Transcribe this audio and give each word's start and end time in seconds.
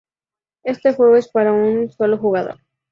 Este 0.63 0.95
juego 0.95 1.15
es 1.15 1.27
para 1.29 1.53
un 1.53 1.91
solo 1.91 2.17
jugador. 2.17 2.57